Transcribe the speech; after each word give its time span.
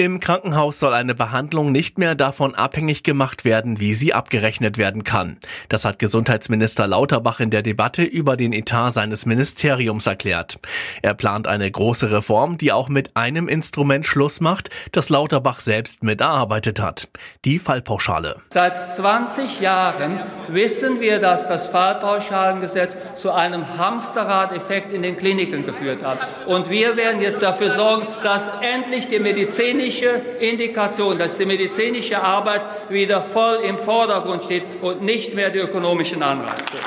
Im 0.00 0.20
Krankenhaus 0.20 0.78
soll 0.78 0.94
eine 0.94 1.16
Behandlung 1.16 1.72
nicht 1.72 1.98
mehr 1.98 2.14
davon 2.14 2.54
abhängig 2.54 3.02
gemacht 3.02 3.44
werden, 3.44 3.80
wie 3.80 3.94
sie 3.94 4.14
abgerechnet 4.14 4.78
werden 4.78 5.02
kann. 5.02 5.38
Das 5.68 5.84
hat 5.84 5.98
Gesundheitsminister 5.98 6.86
Lauterbach 6.86 7.40
in 7.40 7.50
der 7.50 7.62
Debatte 7.62 8.04
über 8.04 8.36
den 8.36 8.52
Etat 8.52 8.92
seines 8.92 9.26
Ministeriums 9.26 10.06
erklärt. 10.06 10.60
Er 11.02 11.14
plant 11.14 11.48
eine 11.48 11.68
große 11.68 12.12
Reform, 12.12 12.58
die 12.58 12.70
auch 12.70 12.88
mit 12.88 13.16
einem 13.16 13.48
Instrument 13.48 14.06
Schluss 14.06 14.40
macht, 14.40 14.70
das 14.92 15.08
Lauterbach 15.08 15.58
selbst 15.58 16.04
miterarbeitet 16.04 16.80
hat. 16.80 17.08
Die 17.44 17.58
Fallpauschale. 17.58 18.36
Seit 18.50 18.76
20 18.76 19.58
Jahren 19.58 20.20
wissen 20.46 21.00
wir, 21.00 21.18
dass 21.18 21.48
das 21.48 21.66
Fallpauschalengesetz 21.70 22.98
zu 23.16 23.32
einem 23.32 23.76
Hamsterrad-Effekt 23.76 24.92
in 24.92 25.02
den 25.02 25.16
Kliniken 25.16 25.66
geführt 25.66 26.04
hat. 26.04 26.20
Und 26.46 26.70
wir 26.70 26.96
werden 26.96 27.20
jetzt 27.20 27.42
dafür 27.42 27.72
sorgen, 27.72 28.06
dass 28.22 28.48
endlich 28.62 29.08
die 29.08 29.18
medizinische 29.18 29.87
medizinische 29.88 30.20
Indikation, 30.40 31.18
dass 31.18 31.38
die 31.38 31.46
medizinische 31.46 32.22
Arbeit 32.22 32.66
wieder 32.90 33.22
voll 33.22 33.58
im 33.66 33.78
Vordergrund 33.78 34.44
steht 34.44 34.64
und 34.82 35.02
nicht 35.02 35.34
mehr 35.34 35.50
die 35.50 35.58
ökonomischen 35.58 36.22
Anreize. 36.22 36.78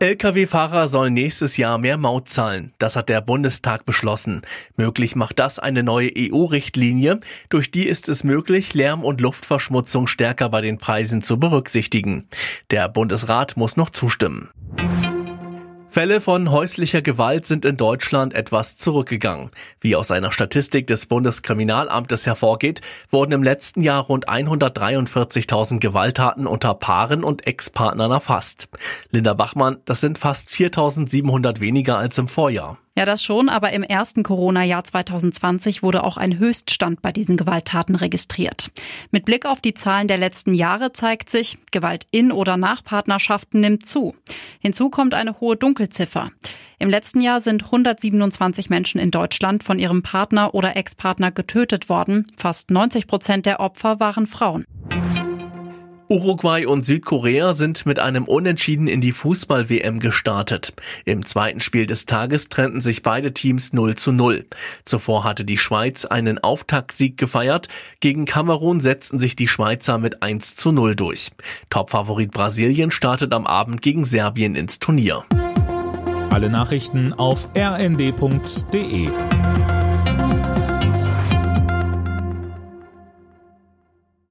Lkw-Fahrer 0.00 0.88
sollen 0.88 1.14
nächstes 1.14 1.56
Jahr 1.56 1.78
mehr 1.78 1.96
Maut 1.96 2.28
zahlen. 2.28 2.74
Das 2.78 2.94
hat 2.94 3.08
der 3.08 3.22
Bundestag 3.22 3.86
beschlossen. 3.86 4.42
Möglich 4.76 5.16
macht 5.16 5.38
das 5.38 5.58
eine 5.58 5.82
neue 5.82 6.10
EU-Richtlinie. 6.14 7.20
Durch 7.48 7.70
die 7.70 7.86
ist 7.86 8.10
es 8.10 8.22
möglich, 8.22 8.74
Lärm- 8.74 9.04
und 9.04 9.22
Luftverschmutzung 9.22 10.06
stärker 10.06 10.50
bei 10.50 10.60
den 10.60 10.76
Preisen 10.76 11.22
zu 11.22 11.40
berücksichtigen. 11.40 12.26
Der 12.70 12.90
Bundesrat 12.90 13.56
muss 13.56 13.78
noch 13.78 13.88
zustimmen. 13.88 14.50
Fälle 15.94 16.20
von 16.20 16.50
häuslicher 16.50 17.02
Gewalt 17.02 17.46
sind 17.46 17.64
in 17.64 17.76
Deutschland 17.76 18.34
etwas 18.34 18.74
zurückgegangen. 18.74 19.50
Wie 19.80 19.94
aus 19.94 20.10
einer 20.10 20.32
Statistik 20.32 20.88
des 20.88 21.06
Bundeskriminalamtes 21.06 22.26
hervorgeht, 22.26 22.80
wurden 23.10 23.30
im 23.30 23.44
letzten 23.44 23.80
Jahr 23.80 24.02
rund 24.02 24.28
143.000 24.28 25.78
Gewalttaten 25.78 26.48
unter 26.48 26.74
Paaren 26.74 27.22
und 27.22 27.46
Ex-Partnern 27.46 28.10
erfasst. 28.10 28.68
Linda 29.12 29.34
Bachmann, 29.34 29.82
das 29.84 30.00
sind 30.00 30.18
fast 30.18 30.48
4.700 30.48 31.60
weniger 31.60 31.96
als 31.96 32.18
im 32.18 32.26
Vorjahr. 32.26 32.76
Ja, 32.96 33.04
das 33.04 33.24
schon, 33.24 33.48
aber 33.48 33.72
im 33.72 33.82
ersten 33.82 34.22
Corona-Jahr 34.22 34.84
2020 34.84 35.82
wurde 35.82 36.04
auch 36.04 36.16
ein 36.16 36.38
Höchststand 36.38 37.02
bei 37.02 37.10
diesen 37.10 37.36
Gewalttaten 37.36 37.96
registriert. 37.96 38.70
Mit 39.10 39.24
Blick 39.24 39.46
auf 39.46 39.60
die 39.60 39.74
Zahlen 39.74 40.06
der 40.06 40.16
letzten 40.16 40.54
Jahre 40.54 40.92
zeigt 40.92 41.28
sich, 41.28 41.58
Gewalt 41.72 42.06
in 42.12 42.30
oder 42.30 42.56
nach 42.56 42.84
Partnerschaften 42.84 43.58
nimmt 43.58 43.84
zu. 43.84 44.14
Hinzu 44.60 44.90
kommt 44.90 45.14
eine 45.14 45.40
hohe 45.40 45.56
Dunkelziffer. 45.56 46.30
Im 46.78 46.88
letzten 46.88 47.20
Jahr 47.20 47.40
sind 47.40 47.64
127 47.64 48.70
Menschen 48.70 49.00
in 49.00 49.10
Deutschland 49.10 49.64
von 49.64 49.80
ihrem 49.80 50.04
Partner 50.04 50.54
oder 50.54 50.76
Ex-Partner 50.76 51.32
getötet 51.32 51.88
worden. 51.88 52.30
Fast 52.36 52.70
90 52.70 53.08
Prozent 53.08 53.44
der 53.46 53.58
Opfer 53.58 53.98
waren 53.98 54.28
Frauen. 54.28 54.64
Uruguay 56.08 56.66
und 56.66 56.84
Südkorea 56.84 57.54
sind 57.54 57.86
mit 57.86 57.98
einem 57.98 58.24
Unentschieden 58.24 58.88
in 58.88 59.00
die 59.00 59.12
Fußball-WM 59.12 60.00
gestartet. 60.00 60.74
Im 61.06 61.24
zweiten 61.24 61.60
Spiel 61.60 61.86
des 61.86 62.04
Tages 62.04 62.48
trennten 62.48 62.82
sich 62.82 63.02
beide 63.02 63.32
Teams 63.32 63.72
0 63.72 63.94
zu 63.94 64.12
0. 64.12 64.44
Zuvor 64.84 65.24
hatte 65.24 65.44
die 65.44 65.56
Schweiz 65.56 66.04
einen 66.04 66.38
Auftaktsieg 66.38 67.16
gefeiert. 67.16 67.68
Gegen 68.00 68.26
Kamerun 68.26 68.80
setzten 68.80 69.18
sich 69.18 69.34
die 69.34 69.48
Schweizer 69.48 69.96
mit 69.96 70.22
1 70.22 70.56
zu 70.56 70.72
0 70.72 70.94
durch. 70.94 71.30
Topfavorit 71.70 72.32
Brasilien 72.32 72.90
startet 72.90 73.32
am 73.32 73.46
Abend 73.46 73.80
gegen 73.80 74.04
Serbien 74.04 74.56
ins 74.56 74.78
Turnier. 74.78 75.24
Alle 76.30 76.50
Nachrichten 76.50 77.12
auf 77.14 77.48
rnd.de 77.56 79.08